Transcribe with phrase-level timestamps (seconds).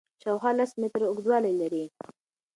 [0.21, 1.83] شاوخوا لس متره اوږدوالی لري.